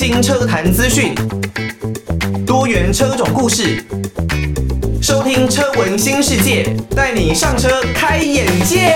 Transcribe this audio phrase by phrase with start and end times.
[0.00, 1.12] 新车坛资讯，
[2.46, 3.84] 多元车种故事，
[5.02, 8.94] 收听车闻新世界，带你上车开眼界。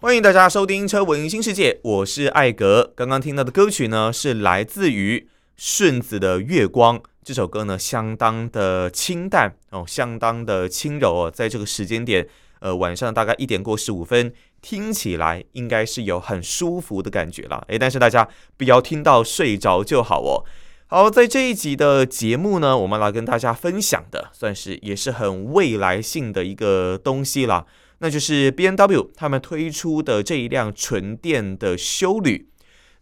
[0.00, 2.92] 欢迎大家收听车闻新世界，我是艾格。
[2.96, 6.98] 刚刚听到的歌曲呢，是来自于顺子的《月光》。
[7.22, 12.26] 这首歌呢，相当的清淡哦，相当的轻柔哦，在这个时间点，
[12.58, 14.30] 呃，晚上大概一点过十五分，
[14.64, 17.62] 听起来应该是有很舒服的感觉了。
[17.68, 20.42] 诶，但是大家不要听到睡着就好哦。
[20.86, 27.66] 好，在这一集的节目呢，我们来跟大家分享的，算是也是很未来性的一个东西啦，
[27.98, 32.48] 那就是 BMW 他们推出的这一辆纯电的休旅。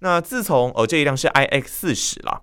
[0.01, 2.43] 那自从哦，这一辆是 iX 四十啦。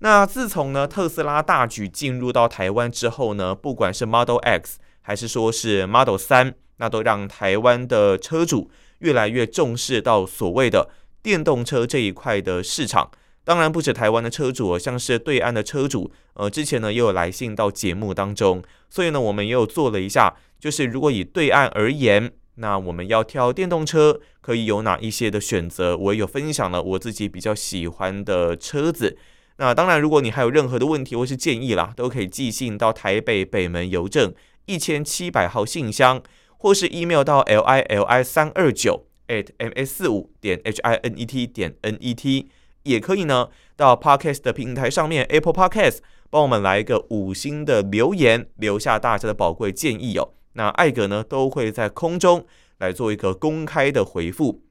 [0.00, 10.90] 那自从呢，特斯拉大举进入到台湾之后呢，不管是 Model X 还是说是 Model 3，那都让台湾的车主越来越重视到所谓的
[11.22, 13.10] 电动车这一块的市场。
[13.44, 29.16] 当然不止台湾的车主，像是对岸的车主，呃，之前呢也有来信到节目当中，所以呢我们也有做了一下，就是如果以对岸而言，那我们要挑电动车可以有哪一些的选择，我也有分享了我自己比较喜欢的车子。
[29.56, 34.32] 那当然，如果你还有任何的问题或是建议啦，都可以寄信到台北北门邮政
[34.66, 36.22] 一千七百号信箱，
[36.60, 41.24] 或是 email 到 l i l i 三二九 at m s 四五点 h i n e
[41.24, 42.50] t 点 n e t，
[42.82, 50.34] 也可以呢到 podcast 的平台上面 Apple Podcast 帮我们来一个五星的留言，留下大家的宝贵建议哦。
[50.52, 52.44] 那艾格呢都会在空中
[52.78, 54.62] 来做一个公开的回复。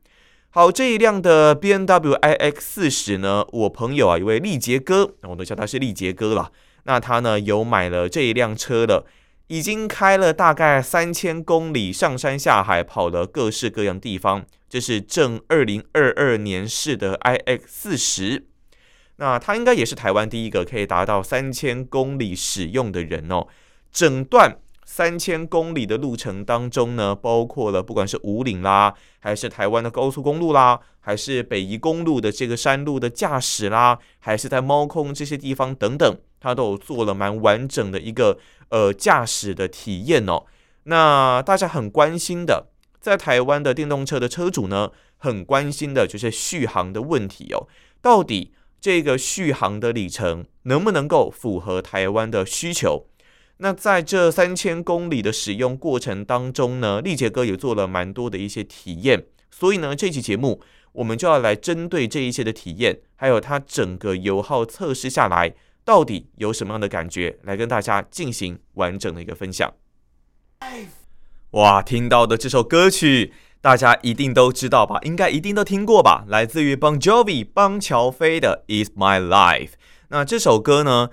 [0.52, 6.52] 好，这一辆的 BMW iX 四十呢，我朋友啊，一位力杰哥，我都叫他是力杰哥了。
[6.84, 9.06] 那他呢有买了这一辆车了，
[9.50, 14.46] 已经开了大概三千公里，上山下海，跑了各式各样地方。
[14.70, 18.46] 这是正二零二二年式的 iX 四十，
[19.16, 23.48] 那他应该也是台湾第一个可以达到三千公里使用的人哦，
[23.92, 24.60] 整段。
[24.92, 38.40] 三千公里的路程当中呢，包括了不管是武岭啦，还是台湾的高速公路啦，还是北宜公路的这个山路的驾驶啦，还是在猫空这些地方等等，它都做了蛮完整的一个
[38.70, 40.46] 呃驾驶的体验哦。
[40.86, 42.70] 那大家很关心的，
[43.00, 47.68] 在台湾的电动车的车主呢，很关心的就是续航的问题哦，
[48.02, 53.06] 到底这个续航的里程能不能够符合台湾的需求？
[53.62, 60.62] 那在这三千公里的使用过程当中呢，力杰哥也做了蛮多的一些体验，所以呢，这期节目
[60.94, 65.54] 我们就要来针对这一些的体验，还有它整个油耗测试下来
[65.84, 69.74] 到底有什么样的感觉，来跟大家进行完整的一个分享。
[71.52, 75.00] 哇，听到的这首歌曲，大家一定都知道吧？
[75.02, 76.24] 应该一定都听过吧？
[76.30, 79.68] 来自于 Bon Jovi 邦乔飞的《Is My Life》。
[80.08, 81.10] 那这首歌呢，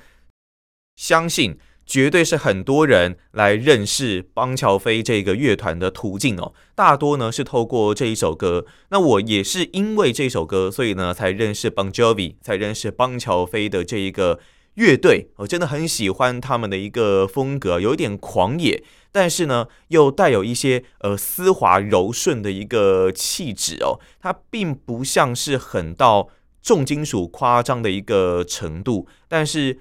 [0.95, 1.59] 相信。
[1.87, 8.67] 绝对是很多人来认识邦乔飞这个乐团的途径哦，大多呢是透过这一首歌。
[8.91, 14.41] 那我也是因为这首歌，所以呢才认识邦乔飞，才认识邦乔飞的这一个
[14.75, 15.29] 乐队。
[15.37, 18.83] 我真的很喜欢他们的一个风格，有一点狂野，
[19.13, 24.01] 但是呢又带有一些呃丝滑柔顺的一个气质哦。
[24.21, 26.31] 它并不像是很到
[26.61, 29.79] 重金属夸张的一个程度，但是。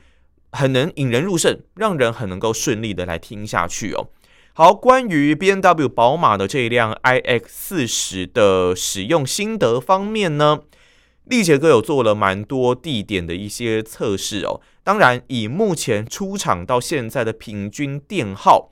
[0.56, 4.08] 很能引人入胜，让人很能够顺利的来听下去哦。
[4.54, 10.62] 好，关于 BMW 宝马的这一辆 iX 四十的使用心得方面呢，
[11.26, 14.62] 力杰哥有做了蛮多地点的一些测试哦。
[14.82, 18.72] 当然，以目前出厂到现在的平均电耗，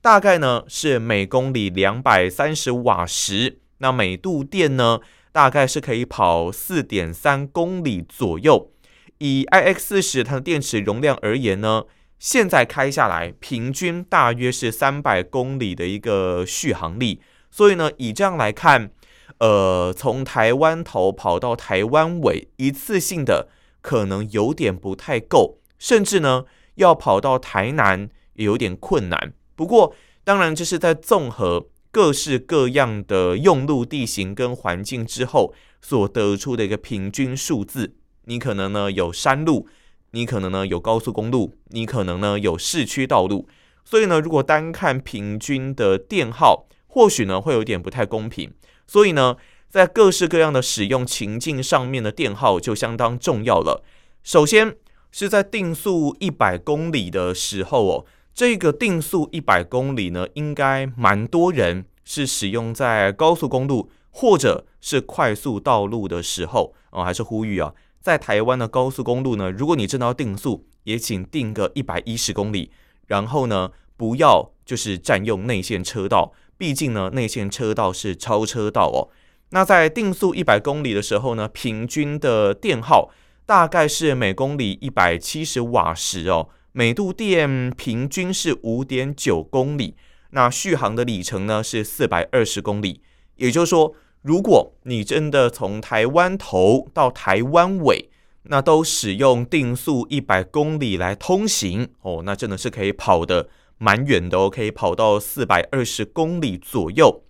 [0.00, 4.98] 大概呢是每公里两百三十瓦时，那每度电呢
[5.30, 8.72] 大概是可以跑四点三公里左右。
[9.20, 11.84] 以 iX 四十它的电池容量而言呢，
[12.18, 17.20] 现在开下来平均大约是三百公里的一个续航力，
[17.50, 18.90] 所以呢，以这样来看，
[19.38, 23.48] 呃，从台湾头跑到台湾尾，一次性的
[23.82, 26.44] 可能有点不太够，甚至呢，
[26.76, 29.34] 要跑到台南也有点困难。
[29.54, 29.94] 不过，
[30.24, 35.52] 当然这是在综合各式各样的用路地形跟环境之后
[35.82, 37.96] 所得出的一个平均数字。
[38.24, 39.66] 你可能呢有山路，
[40.12, 43.48] 你可能呢有高速公路，你可能呢有市区道路，
[43.84, 48.52] 所以呢，如果单看平均的电耗，或许呢会有点不太公平。
[48.86, 49.36] 所以呢，
[49.68, 53.84] 在各式各样的使用情境上面的电耗就相当重要了。
[54.22, 54.76] 首先
[55.12, 72.70] 是在定速一百公里的时候哦，这个定速一百公里呢，应该蛮多人是使用在高速公路或者是快速道路的时候哦，还是呼吁啊，在台湾的高速公路呢，如果你真的要定速，也请定个一百一十公里，
[73.06, 79.08] 然后呢，不要就是占用内线车道，毕竟呢，内线车道是超车道哦。
[79.50, 83.10] 那在定速一百公里的时候呢，平均的电耗
[83.44, 89.96] 大概是每公里一百七十瓦时哦，每度电平均是五点九公里。
[90.30, 93.02] 那续航的里程呢是四百二十公里。
[93.34, 98.10] 也就是说，如果你真的从台湾头到台湾尾，
[98.44, 107.22] 那都使用定速一百公里来通行哦，那真的是可以跑的蛮远的哦，可以跑到四百二十公里左右。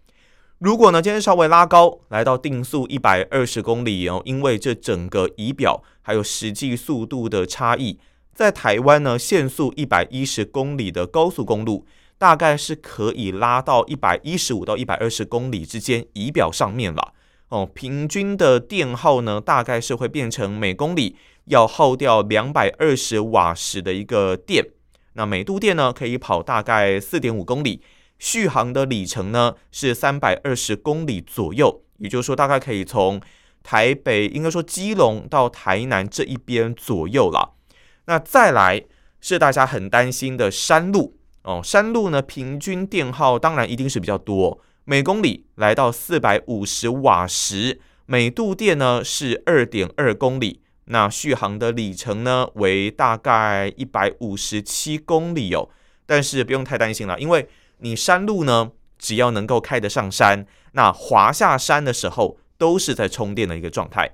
[0.58, 7.98] 如果呢，今天稍微拉高，来到定速一百二十公里哦，因为这整个仪表还有实际速度的差异，
[8.34, 11.86] 在台湾呢，限速一百一十公里的高速公路，
[12.20, 17.14] 大概是可以拉到一百一十五到一百二十公里之间，仪表上面了
[17.49, 17.64] 哦。
[17.64, 24.62] 平均的电耗呢，大概是会变成每公里要耗掉两百二十瓦时的一个电，
[25.14, 27.82] 那每度电呢，可以跑大概四点五公里。
[28.19, 33.19] 续航的里程呢是三百二十公里左右，也就是说大概可以从
[33.62, 37.55] 台北，应该说基隆到台南这一边左右了。
[38.05, 38.84] 那再来
[39.22, 55.70] 是大家很担心的山路哦，山路呢平均电耗当然一定是比较多，每公里来到四百五十瓦时，每度电呢是二点二公里，那续航的里程呢为大概一百五十七公里哦，
[56.04, 57.48] 但是不用太担心了，因为
[57.78, 64.12] 你山路呢，只要能够开得上山，那滑下山的时候都是在充电的一个状态。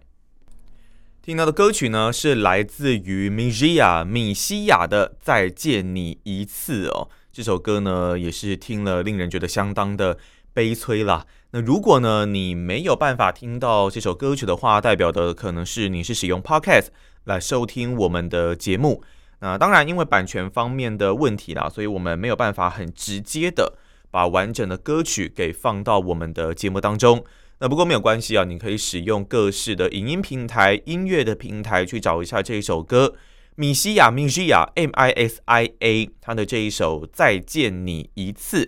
[1.27, 7.09] 听到的歌曲呢，是来自于 Misia 米西亚的《再见你一次》哦。
[7.33, 10.19] 这首歌呢，也是听了令人觉得相当的
[10.55, 11.27] 悲催啦。
[11.51, 16.91] 那如果呢，你没有办法听到这首歌曲的话，代表的可能是你是使用 Podcast
[17.25, 19.03] 来收听我们的节目。
[19.41, 23.77] 那当然，因为版权方面的问题啦，所以我们没有办法很直接的
[24.13, 27.25] 把完整的歌曲给放到我们的节目当中。
[27.59, 33.15] 那不过没有关系啊，你可以使用各式的影音平台、音乐的平台去找一下这一首歌，
[33.55, 38.65] 米西亚 Misia M I S I A，他的这一首《再见你一次》。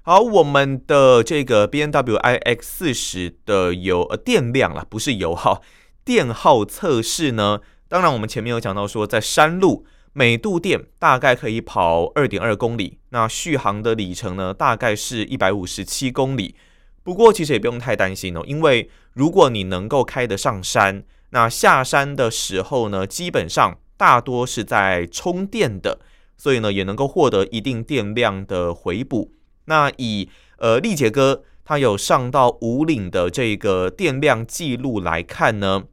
[0.00, 5.60] 好，我们的这个 BMW iX 四十的油呃电量啦，不是油耗，
[6.02, 7.60] 电耗测试呢。
[7.86, 16.54] 当然，我们前面有讲到说，在山路每度电大概可以跑二点二公里，那续航的里程呢，大概是一百五十七公里。
[17.02, 26.00] 不过其实也不用太担心哦，因为如果你能够开得上山，那下山的时候呢，基本上大多是在充电的，
[26.36, 29.32] 所以呢也能够获得一定电量的回补。
[29.64, 35.84] 那以呃力杰哥他有上到五岭的这个电量记录来看呢。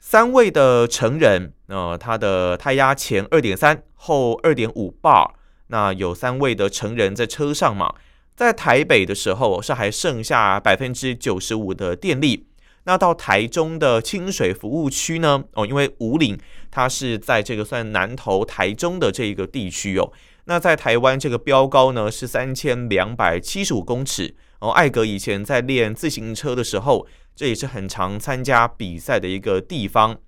[0.00, 5.32] 三位的成人，呃，他的胎压前二点三，后二点五 bar，
[5.66, 7.92] 那有三位的成人在车上嘛，
[8.38, 12.46] 在台北的时候是还剩下百分之九十五的电力，
[12.84, 16.38] 那到台中的清水服务区呢，哦，因为五岭
[16.70, 20.12] 它是在这个算南投台中的这一个地区哦，
[20.44, 27.06] 那在台湾这个标高呢是三千两百七十五公尺，哦，艾格以前在练自行车的时候。
[27.34, 30.18] 这也是很常参加比赛的一个地方。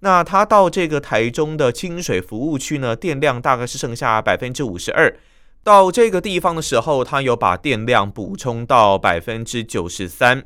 [0.00, 5.10] 那他到这个台中的清水服务区呢，电量大概是剩下百分之五十二。
[5.62, 10.44] 到这个地方的时候，他有把电量补充到百分之九十三。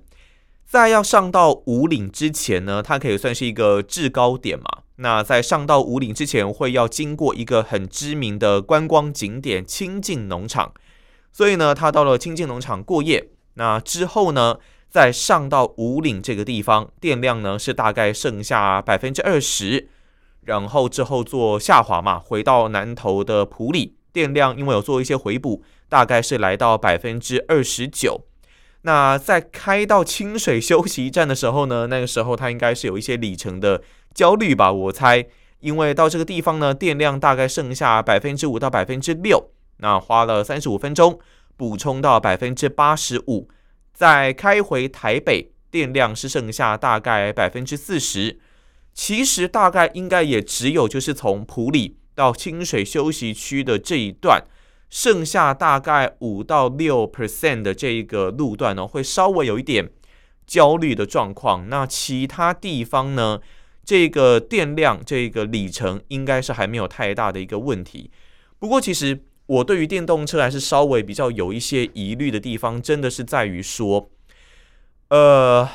[0.65, 4.65] 在要上到五岭之前呢，它可以算是一个制高点嘛。
[4.97, 10.73] 那在上到五岭之前，会要经过一个很知名的观光景点清境农场，
[11.33, 13.29] 所以呢，他到了清境农场过夜。
[13.55, 14.57] 那之后呢，
[14.89, 19.89] 再上到五岭这个地方，电量呢是大概剩下百分之二十，
[20.41, 28.23] 然后之后做下滑嘛，回到南投的埔里，电量因为有做一些回补，大概是来到百分之二十九。
[28.83, 33.83] 那在开到清水休息站的时候呢，那个时候它应该是有一些里程的
[34.15, 35.27] 焦虑吧，我猜，
[35.61, 41.19] 因为到这个地方呢，电量大概剩下百分之五到百分之六，那花了三十五分钟
[41.57, 43.49] 补充到百分之八十五。
[43.93, 48.39] 再开回台北，电量是剩下大概百分之四十。
[48.93, 54.45] 其实大概应该也只有就是从埔里到清水休息区的这一段，
[54.89, 59.91] 剩下大概五到六 percent 的这一个路段呢，会稍微有一点
[60.47, 61.69] 焦虑的状况。
[61.69, 63.41] 那其他地方呢，
[63.85, 68.11] 这个电量这个里程应该是还没有太大的一个问题。
[68.59, 74.09] 不过其实我对于电动车还是稍微比较有一些疑虑的地方，真的是在于说，
[75.09, 75.69] 呃，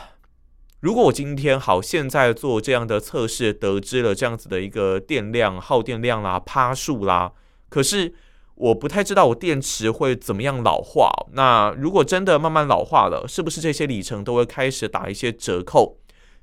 [0.81, 7.33] 如果我今天好现在做这样的测试，得知了这样子的一个电量、耗电量啦、趴数啦，
[7.67, 8.13] 可是
[8.55, 11.12] 我不太知道我电池会怎么样老化。
[11.33, 15.98] 那如果真的慢慢老化了，是不是这些里程都会开始打一些折扣？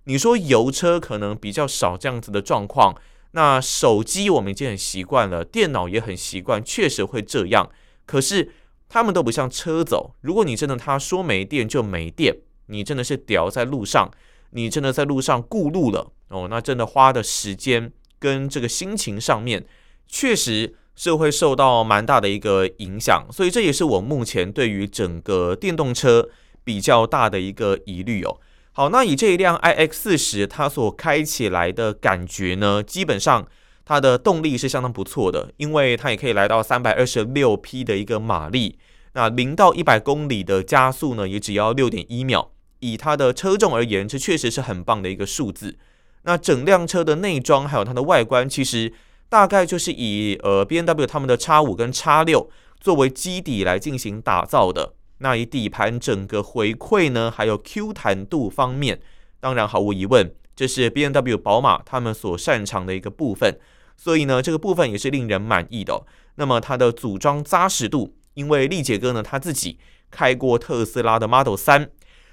[0.05, 2.95] 你说油车可能比较少这样子的状况。
[3.33, 7.71] 那手机我们已经很习惯了，电脑也很习惯，确实会这样。
[8.05, 8.53] 可是
[8.89, 12.37] 他们都不像车走，如果你真的他说没电就没电，
[12.67, 14.11] 你真的是屌在路上，
[14.51, 19.65] 你真的在路上顾路了哦，那真的花的时间跟这个心情上面，
[20.09, 23.27] 确实是会受到蛮大的一个影响。
[23.31, 26.29] 所以这也是我目前对于整个电动车
[26.65, 28.41] 比较大的一个疑虑哦。
[28.73, 33.47] 好，那以这一辆 iX 四十它所开起来的感觉呢，基本上
[33.85, 38.79] 它的动力是相当不错的，因为它也可以来到三百二十六匹的一个马力，
[39.15, 42.51] 那零到一百公里的加速呢，也只要六点一秒。
[42.81, 45.77] 以它的车重而言，这确实是很棒的一个数字。
[46.23, 48.93] 那整辆车的内装还有它的外观，其实
[49.29, 54.95] 大概就是以呃 BMW 他们的 X 五跟 X 六作为基底来进行打造的。
[55.19, 59.01] 那以底盘整个回馈呢，还有 Q 弹度方面，
[59.41, 63.59] 当然毫无疑问，这是 BMW 宝马他们所擅长的一个部分，
[63.97, 66.05] 所以呢，这个部分也是令人满意的。
[66.35, 69.79] 那么它的组装扎实度，因为力杰哥呢他自己
[70.11, 71.89] 开过特斯拉的 Model 3，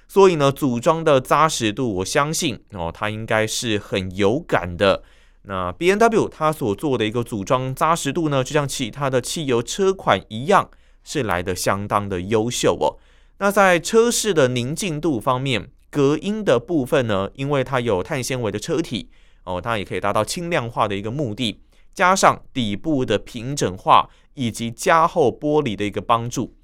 [0.08, 5.02] 所以呢组装的扎实度，我相信哦，它应该是很有感的。
[5.42, 10.70] 那 BMW 它所做的一个组装扎实度呢，就像其他的汽油车款一样。
[11.06, 12.96] 是来的相当的优秀哦。
[13.36, 19.10] 那在车室的宁静度方面，隔音的部分呢，因为它有碳纤维的车体
[19.44, 21.60] 哦，它也可以达到轻量化的一个目的。
[21.92, 26.54] 加上底部的平整化以及加厚玻璃的一个帮助，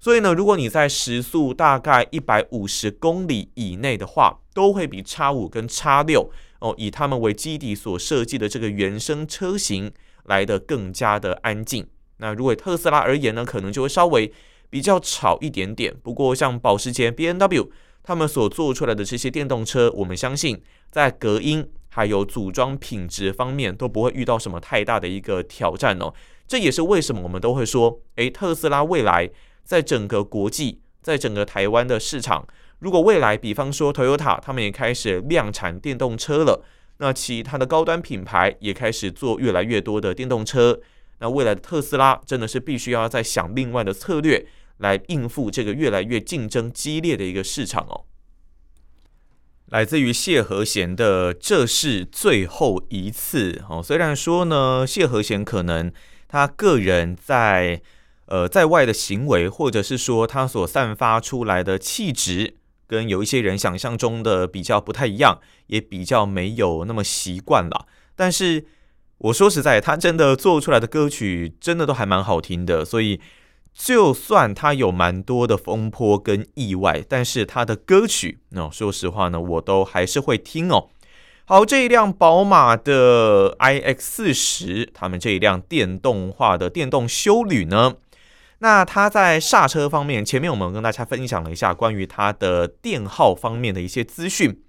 [0.00, 9.92] 所以呢，如果你在时速大概一百五十公里以内的话，都会比 X 五跟 X 六哦，以它们为基底所设计的这个原生车型
[10.24, 11.86] 来得更加的安静。
[12.18, 14.32] 那如果特斯拉而言呢，可能就会稍微
[14.70, 15.94] 比较吵一点点。
[16.02, 17.70] 不过像保时捷、B N W
[18.02, 26.12] 他们所做出来的这些电动车，我们相信在隔音还有组装品质方面都不会遇到什么太大的一个挑战哦。
[26.46, 29.30] 这也是为什么我们都会说，诶，特斯拉未来
[29.68, 32.48] 在整个国际，在整个台湾的市场，
[32.78, 36.64] 如果未来比方说 Toyota 他们也开始量产电动车了，
[36.96, 40.80] 那其他的高端品牌也开始做越来越多的电动车。
[41.18, 44.46] 那未来的特斯拉真的是必须要再想另外的策略
[44.78, 48.06] 来应付这个越来越竞争激烈的一个市场哦。
[49.66, 55.92] 来自于谢和弦的《这是最后一次》哦，虽然说呢，谢和弦可能
[56.26, 57.82] 他个人在
[58.28, 62.54] 呃在外的行为，或者是说他所散发出来的气质，
[62.86, 68.66] 跟有一些人想象中的比较不太一样，也比较没有那么习惯了，但是。
[69.22, 73.20] 我说实在，他真的做出来的歌曲真的都还蛮好听的，所以
[73.74, 80.90] 就算他有蛮多的风波跟意外，但是他的歌曲，那、哦、说实话呢，我都还是会听哦。
[81.46, 87.94] 好，这一辆宝马的 iX 四十，他们这一辆电动化的电动修旅呢，
[88.60, 94.62] 那它在刹车方面，前面我们跟大家分享了一下关于它的电耗方面的一些资讯。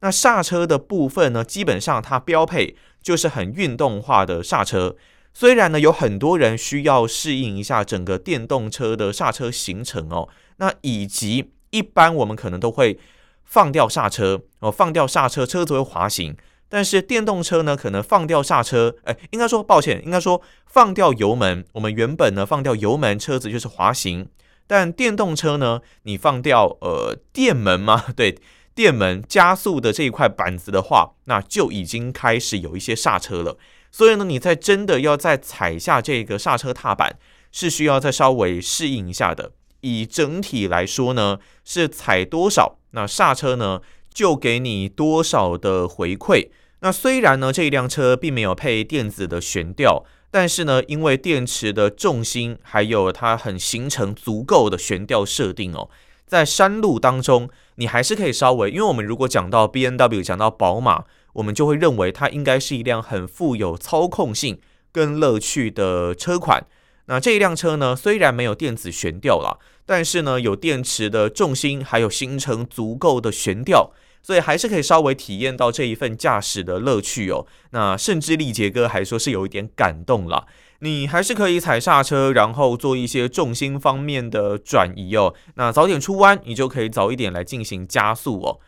[0.00, 4.96] 那刹车的部分呢，基本上它标配就是很运动化的刹车。
[5.34, 10.28] 虽然呢，有很多人需要适应一下整个电动车的刹车行程哦。
[10.58, 12.98] 那以及一般我们可能都会
[13.44, 16.36] 放掉刹车哦，放掉刹车，车子会滑行。
[16.74, 21.66] 但是电动车呢，可能放掉刹车，哎，应该说抱歉，应该说放掉油门。
[21.74, 24.26] 我们原本呢放掉油门，车子就是滑行。
[24.66, 28.06] 但电动车呢，你放掉呃电门吗？
[28.16, 28.38] 对。
[28.74, 33.58] 电门加速的这一块板子的话，那就已经开始有一些刹车了。
[33.90, 37.18] 所以呢，你在真的要再踩下这个刹车踏板，
[37.50, 39.52] 是需要再稍微适应一下的。
[39.82, 43.82] 以整体来说呢，是踩多少，那刹车呢
[44.14, 46.48] 就给你多少的回馈。
[46.82, 55.88] 那虽然呢这一辆车并没有配电子的悬吊，但是呢，因为电池的重心还有它很形成足够的悬吊设定哦。
[56.26, 64.58] 在山路当中，你还是可以稍微，因为我们如果讲到 B N W 讲到宝马，我们就会认为它应该是一辆很富有操控性
[64.90, 66.66] 跟乐趣的车款。
[67.06, 73.92] 那这一辆车呢，虽然没有电子悬吊了，但是呢，有电池的重心，还有形成足够的悬吊，
[74.22, 77.46] 所以还是可以稍微体验到这一份驾驶的乐趣哦。
[77.70, 80.46] 那甚至力杰哥还说是有一点感动了。
[80.78, 85.32] 你还是可以踩刹车，然后做一些重心方面的转移哦。
[85.54, 88.58] 那早点出弯，你就可以早一点来进行加速哦。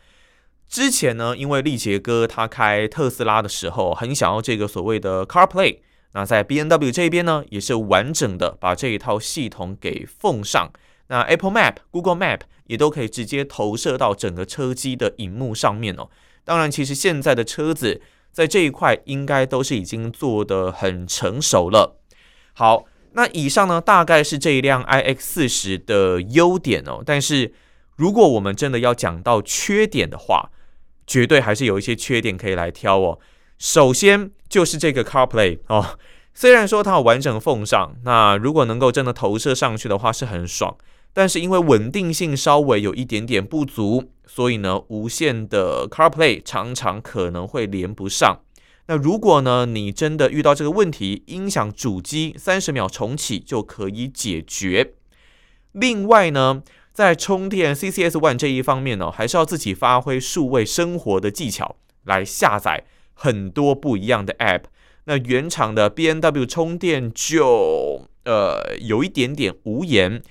[0.69, 5.79] 之前呢，因为力杰哥他开特斯拉的时候，很想要这个所谓的 CarPlay。
[6.13, 10.71] 那在 B N W 这边呢，也是完整的把这一套系统给奉上。
[11.07, 16.09] 那 Apple Map、Google Map 也都可以直接投射到整个车机的荧幕上面哦。
[16.43, 21.99] 当然，其实现在的车子在这一块应该都是已经做得很成熟了。
[22.53, 27.01] 好，那以上呢，大概是这一辆 iX 四十的优点哦。
[27.05, 27.53] 但是
[27.95, 30.51] 如果我们真的要讲到缺点的话，
[31.07, 33.19] 绝对还是有一些缺点可以来挑哦。
[33.57, 35.97] 首先就是这个 CarPlay 哦，
[36.33, 40.75] 虽然说它有完整奉上，那如果能够真的投射上去的话是很爽，
[41.15, 48.41] 但是因为稳定性稍微有一点点不足，所以呢，无线的 CarPlay 常常可能会连不上。
[48.87, 54.95] 那如果呢，你真的遇到这个问题，音响主机三十秒重启就可以解决。
[55.71, 64.63] 另外呢，在充电 CCS One 这一方面呢，还是要自己发挥数位生活的技巧来下载很多不一样的 App。
[65.05, 70.21] 那原厂的 B N W 充电就呃有一点点无言。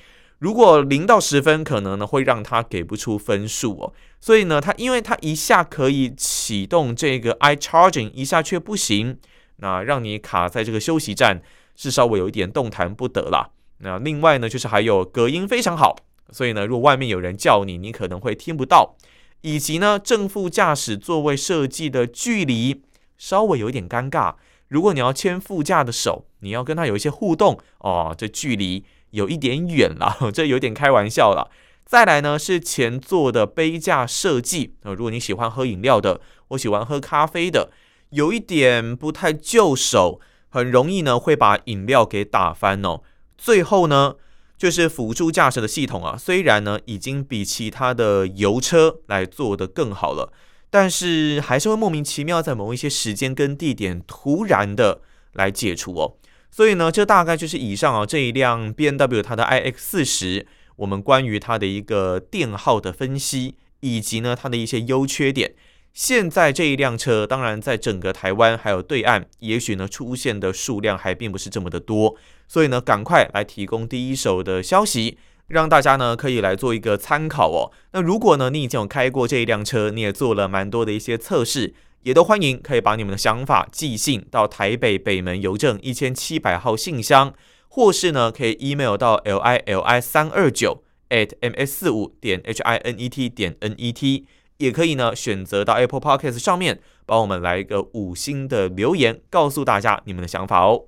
[0.45, 3.95] 如果零到十分，可能呢会让他给不出分数哦。
[4.21, 9.19] 所以呢，他因为他一下可以启动这个 iCharging，一下却不行，
[9.57, 11.41] 那让你卡在这个休息站，
[11.75, 13.49] 是稍微有一点动弹不得啦。
[13.79, 15.97] 那另外呢，就是还有隔音非常好，
[16.31, 18.97] 所以呢，如果外面有人叫你，你可能会听不到。
[19.41, 22.83] 以及呢，正副驾驶座位设计的距离
[23.17, 24.35] 稍微有一点尴尬。
[24.69, 28.85] 如果你要牵副驾的手，你要跟他有一些互动哦，这距离。
[29.15, 31.51] 有一点远了， 这有点开玩笑了。
[31.87, 34.75] 再来呢，是前座的杯架设计。
[34.83, 37.71] 呃，如果你喜欢喝饮料的，我喜欢喝咖啡的，
[38.11, 43.03] 有一点不太就手，很容易呢会把饮料给打翻哦。
[43.37, 44.15] 最后呢，
[44.57, 50.33] 就是辅助驾驶的系统啊，虽然呢已经比其他的油车来做得更好了，
[50.71, 55.03] 但是还是会莫名其妙在某一些时间跟地点突然的
[55.35, 56.17] 来解除哦。
[56.55, 65.57] 所以呢，这大概就是以上啊这一辆 BMW 它的 iX 四十，我们关于它的一个电耗的分析，以及呢它的一些优缺点。
[65.93, 72.15] 现在这一辆车，当然在整个台湾还有对岸，也许呢出现的数量还并不是这么的多。
[72.47, 77.73] 所以呢，赶快来提供第一手的消息，让大家呢可以来做一个参考哦。
[77.91, 81.75] 那如果呢你已经有开过这一辆车，你也做了蛮多的一些测试。
[82.05, 87.33] 也都欢迎，可以把你们的想法寄信到台北北门邮政一千七百号信箱，
[87.69, 93.09] 或是呢可以 email 到 l i l i 三二九 at m s 四五点 h i n e
[93.09, 94.27] t 点 n e t，
[94.59, 100.85] 也可以呢选择到 Apple Podcast 上面帮我们来一个五星的留言，告诉大家你们的想法哦。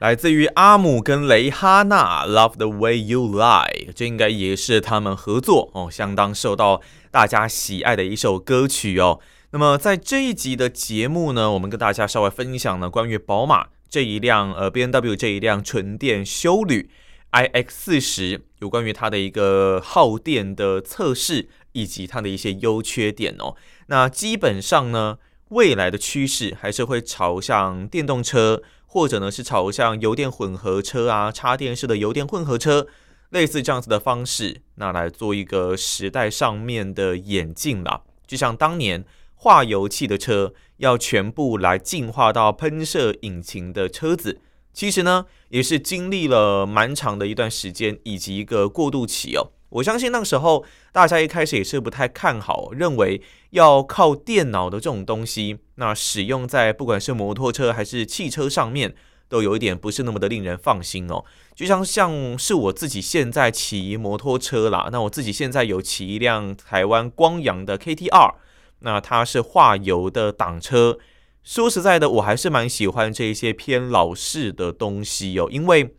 [0.00, 6.80] 来自于阿姆跟蕾哈娜，Love the way you lie，这应该也是他们合作哦，相当受到
[7.12, 9.20] 大家喜爱的一首歌曲哦。
[9.50, 16.90] 那么在这一集的节目呢，我们跟大家稍微分享了关于宝马这一辆呃 BMW 这一辆纯电休旅
[17.32, 23.56] iX 四十，有关于它的一个耗电的测试以及它的一些优缺点哦。
[23.86, 25.16] 那基本上呢，
[25.48, 32.86] 未来的趋势还是会朝向电动车，或者呢是朝向油电混合车啊，插电式的油电混合车，
[33.30, 38.02] 类似这样子的方式，那来做一个时代上面的演进啦。
[38.26, 39.06] 就像当年。
[39.40, 44.40] 化油器的车要全部来进化到喷射引擎的车子，
[44.72, 49.52] 其实呢也是经历了蛮长的一段时间以及一个过渡期哦。
[49.70, 58.96] 我相信那个时候大家一开始也是不太看好，认为要靠电脑的这种东西，那使用在不管是摩托车还是汽车上面，
[59.28, 61.24] 都有一点不是那么的令人放心哦。
[61.54, 68.34] 就像像是我自己现在骑摩托车啦，那我自己现在有骑一辆台湾光阳的 KTR。
[68.80, 70.98] 那它是化油的挡车，
[71.42, 75.96] 说实在的，我还是蛮喜欢这些偏老式的东西哦，因为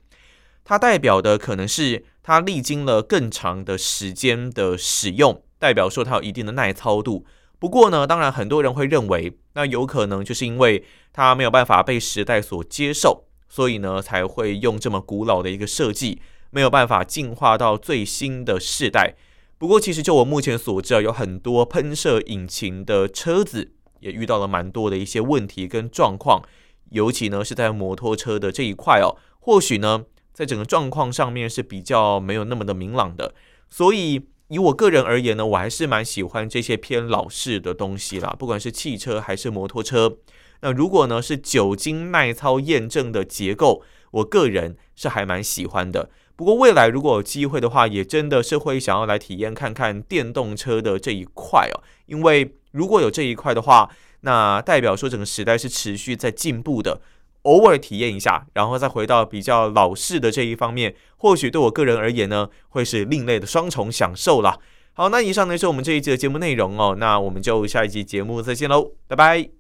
[0.64, 7.26] 它代表的可能是它历经了更长的时间的使用，代表说它有一定的耐操度。
[7.58, 19.16] 不过呢，当然很多人会认为，那有可能就是因为它没有办法被时代所接受，所以呢才会用这么古老的一个设计，没有办法进化到最新的世代。
[19.60, 26.42] 不过，其实就我目前所知啊，有很多喷射引擎的车子也遇到了蛮多的一些问题跟状况，
[26.92, 33.36] 尤其呢是在摩托车的这一块哦，或许呢在整个状况上面是比较没有那么的明朗的。
[33.70, 40.20] 所以以我个人而言呢，我还是蛮喜欢这些偏老式的东西啦，不管是汽车还是摩托车。
[40.62, 46.10] 那如果呢是酒精耐操验证的结构，我个人是还蛮喜欢的。
[46.40, 51.84] 不过未来如果有机会的话，也真的是会想要来体验看看电动车的这一块哦。
[52.06, 53.90] 因为如果有这一块的话，
[54.22, 57.02] 那代表说整个时代是持续在进步的。
[57.42, 64.58] 偶尔体验一下，然后再回到比较老式的这一方面，或许对我个人而言呢，会是另类的双重享受啦。
[64.94, 69.59] 好，那以上呢是我们这一集的节目内容哦，那我们就下一集节目再见喽，拜拜。